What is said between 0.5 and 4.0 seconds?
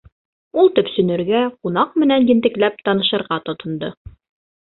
Ул төпсөнөргә, ҡунаҡ менән ентекләп танышырға тотондо.